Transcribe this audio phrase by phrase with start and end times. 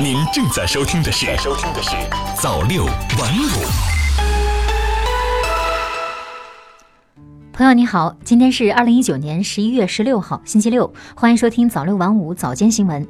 [0.00, 1.90] 您正在收听的是《收听的是
[2.40, 3.46] 早六晚五》。
[7.52, 13.06] 朋友你好，今天是二零一九年十一月十六号，星期六，欢迎收听早六晚五早间新闻。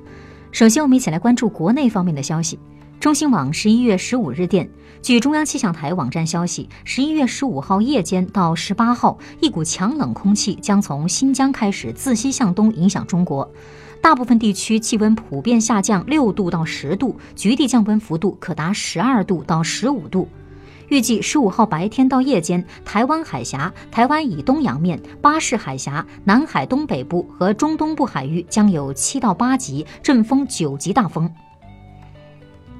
[0.50, 2.58] 首先，我们一起来关注国内方面的消息。
[2.98, 4.68] 中新网十一月十五日电，
[5.00, 13.50] 据中央气象台网站消息，十一月十五号夜间到十八号，一股强冷空气将从新疆开始自西向东影响中国。
[14.02, 20.28] 大部分地区气温普遍下降六度到十度，局地降温幅度可达十二度到十五度。
[20.88, 31.32] 预计十五号白天到夜间，台湾海峡、台湾以东洋面、巴士海峡、南海东北部和中东部海域将有七到八级阵风、九级大风。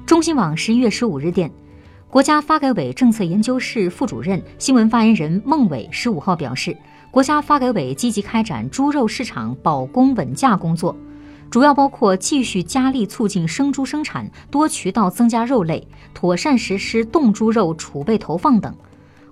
[0.05, 1.49] 中新网十一月十五日电，
[2.09, 6.75] 国家发改委政策研究室副主任、新闻发言人孟伟十五号表示，
[7.09, 10.93] 国家发改委积极开展猪肉市场保供稳价工作。
[11.53, 18.75] 主要包括继续加力促进生猪生产，多渠道增加肉类，妥善实施冻猪肉储备投放等。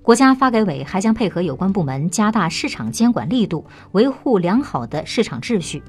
[0.04, 5.82] 国家发改委还将配合有关部门加大市场监管力度，维护良好的市场秩序。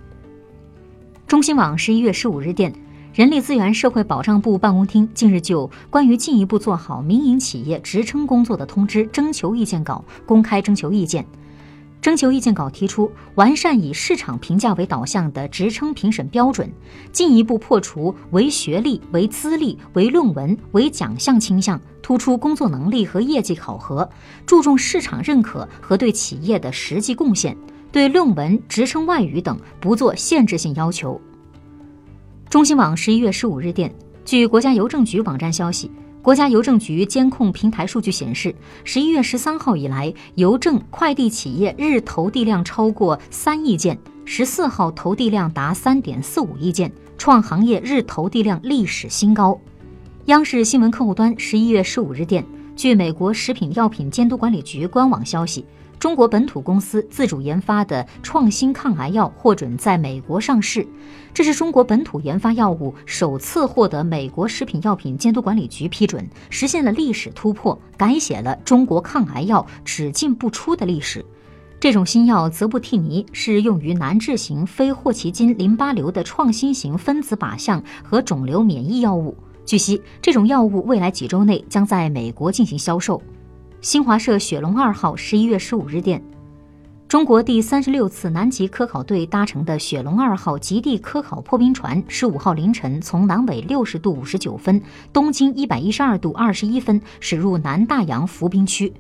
[1.27, 2.73] 中新网十一月十五日电，
[3.13, 11.27] 人力资源社会保障部办公厅近日就关于进一步做好民营企业职称工作的通知征求意见稿公开征求意见。
[12.03, 16.69] 征求意见稿提出，完善以市场评价为导向的职称评审标准，
[17.13, 24.11] 进一步破除唯学历、唯资历、唯论文、唯奖项倾向，突出工作能力和业绩考核，
[24.45, 27.57] 注重市场认可和对企业的实际贡献，
[27.93, 31.21] 对论文、职称外语等不做限制性要求。
[32.51, 33.95] 中新网十一月十五日电，
[34.25, 35.89] 据国家邮政局网站消息。
[36.23, 49.61] 国家邮政局监控平台数据显示，十一月十三号以来，邮政快递企业日投递量超过三亿件，十四号投递量达三点四五亿件，创行业日投递量历史新高。
[50.27, 55.67] 央视新闻客户端十一月十五日电，据美国食品药品监督管理局官网消息。
[56.03, 60.85] 中国本土公司自主研发的创新抗癌药获准在美国上市，
[61.33, 71.25] 这是中国本土研发药物首次获得美国食品药品监督管理局批准，实现了历史突破，改写了中国抗癌药只进不出的历史。
[71.79, 79.37] 这种新药泽布替尼是用于难治型非霍奇金淋巴瘤的创新型分子靶向和肿瘤免疫药物。
[79.65, 83.23] 据悉，这种药物未来几周内将在美国进行销售。
[83.83, 86.23] 新华社雪龙二号十一月十五日电，
[87.09, 94.81] 中国第三十六次南极科考队搭乘的雪龙二号极地科考破冰船十五号凌晨从南纬六十度五十九分、
[95.13, 98.93] 东经一百一十二度二十一分驶入南大洋浮冰区，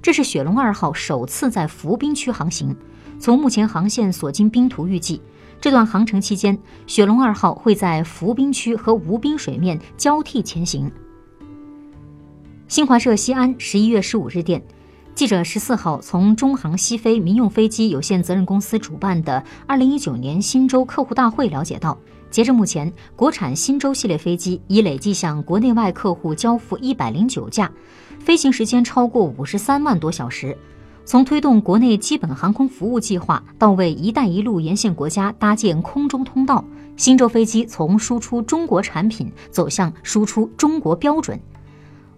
[0.00, 2.76] 这是雪龙二号首次在浮冰区航行。
[3.18, 5.20] 从目前航线所经冰图预计，
[5.60, 6.56] 这段航程期间，
[6.86, 10.88] 雪龙二号会在浮冰区和无冰水面交替前行。
[12.68, 14.62] 新华社西安十一月十五日电，
[15.14, 21.96] 记者十四号从中航西飞民用飞机有限责任公司主办的二零一九年新舟客户大会了解到，
[22.30, 27.72] 截至目前，国产新舟系列飞机已累计向国内外客户交付一百零九架，
[28.20, 30.54] 飞行时间超过五十三万多小时。
[31.06, 36.62] 从推动国内基本航空服务计划到为“一带一路”沿线国家搭建空中通道，
[36.98, 41.40] 新舟飞机从输出中国产品走向输出中国标准。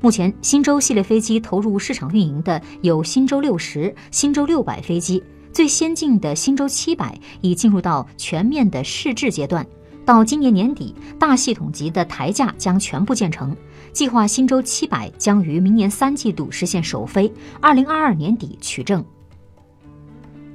[0.03, 5.23] 目前，新舟系列飞机投入市场运营的有新舟六十、新舟六百飞机，
[5.53, 9.67] 最先进的新舟七百已进入到全面的试制阶段。
[10.07, 13.55] 到今年年底，大系统级的台架将全部建成。
[13.93, 19.05] 计划新舟七百将于明年三季度实现首飞，二零二二年底取证。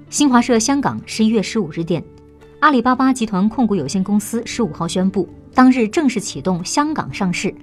[0.09, 2.03] 新华社香港十一月十五日电，
[2.61, 7.53] 阿里巴巴集团控股有限公司十五号宣布，当日正式启动香港上市。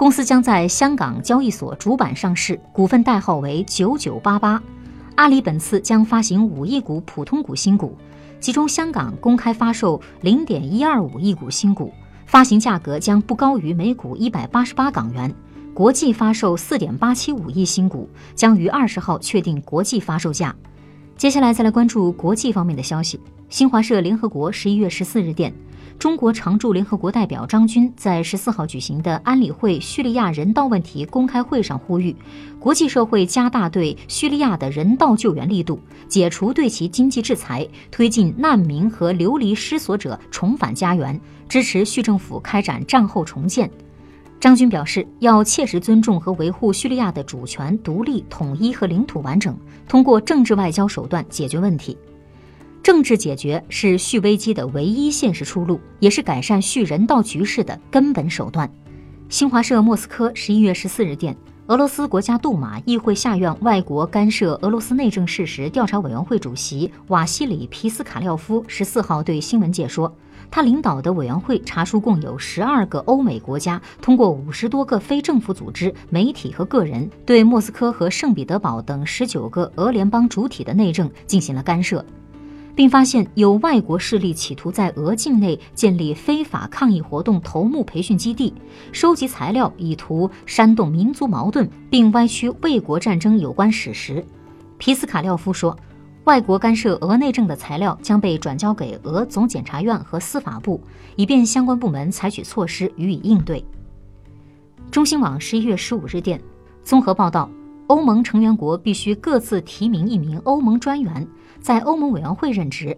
[0.00, 4.58] 公司将在香港交易所主板上市，股份代号为九九八八。
[5.16, 7.94] 阿里本次将发行五亿股普通股新股，
[8.40, 11.92] 其中香港公开发售零点一二五亿股新股，
[12.24, 15.30] 发行价格将不高于每股一百八十八港元；
[15.74, 20.56] 国际发售四点八七五亿新股，将于二十号确定国际发售价。
[21.18, 23.20] 接下来再来关注国际方面的消息。
[23.50, 25.52] 新华社联合国十一月十四日电。
[26.00, 32.16] 中国常驻联合国代表张军在十四号举行的安理会叙利亚人道问题公开会上呼吁，
[32.58, 43.70] 国际社会加大对叙利亚的人道救援力度，解除对其经济制裁，推进难民和流离失所者重返家园，支持叙政府开展战后重建。
[44.40, 49.54] 张军表示，要切实尊重和维护叙利亚的主权、独立、统一和领土完整，
[49.86, 51.94] 通过政治外交手段解决问题。
[52.82, 58.70] 政治解决是叙危机的唯一现实出路，也是改善叙人道局势的根本手段。
[59.28, 61.36] 新华社莫斯科十一月十四日电，
[61.66, 70.12] 俄罗斯国家杜马议会下院外国干涉俄罗斯内政事实调查委员会主席瓦西里皮斯卡廖夫十四号对新闻界说，
[70.50, 82.04] 他领导的委员会查出共有十二个欧美国家通过五十多个非政府组织、媒体和个人，对莫斯科和圣彼得堡等十九个俄联邦主体的内政进行了干涉。
[82.80, 88.54] 并发现有外国势力企图在俄境内建立非法抗议活动头目培训基地，
[88.90, 94.24] 收集材料以图煽动民族矛盾，并歪曲卫国战争有关史实。
[94.78, 95.78] 皮斯卡廖夫说，
[96.24, 100.82] 外国干涉俄内政的材料将被转交给俄总检察院和司法部，
[101.16, 103.62] 以便相关部门采取措施予以应对。
[104.90, 106.40] 中新网十一月十五日电，
[106.82, 107.46] 综合报道，
[107.90, 111.26] 欧盟成员国必须各自提名一名欧盟专员。
[111.60, 112.96] 在欧盟委员会任职，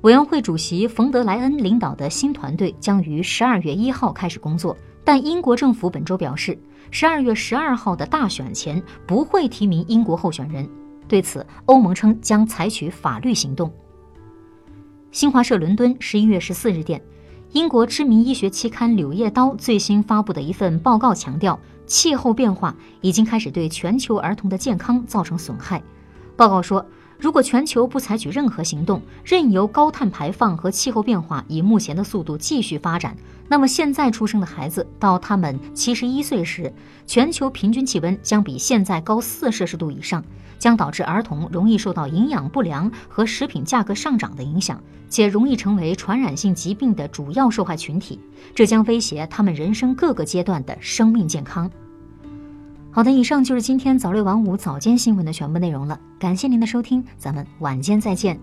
[0.00, 4.74] 委员会主席冯德莱恩领导的新团队将于十二月一号开始工作。
[5.04, 6.58] 但英国政府本周表示，
[6.90, 10.66] 十二月十二号的大选前不会提名英国候选人。
[11.06, 13.70] 对此，欧盟称将采取法律行动。
[15.10, 16.98] 新华社伦敦十一月十四日电，
[17.50, 21.60] 英国知名医学期刊《柳叶刀》最新发布的一份报告强调，
[21.92, 25.82] 气候变化已经开始对全球儿童的健康造成损害。
[26.38, 26.86] 报告说。
[27.18, 33.16] 如果全球不采取任何行动，任由高碳排放和气候变化以目前的速度继续发展，
[33.46, 36.74] 那么现在出生的孩子到他们七十一岁时，
[37.06, 40.24] 全球平均气温将比现在高四摄氏度以上，
[40.58, 48.18] 将导致儿童容易受到营养不良和食品价格上涨的影响，且容易成为传染性疾病的主要受害群体，
[48.52, 51.70] 这将威胁他们人生各个阶段的生命健康。
[52.94, 55.98] 好的，以上就是今天早六晚五早间新闻的全部内容了。
[56.18, 58.38] 感谢您的收听，咱们晚间再见。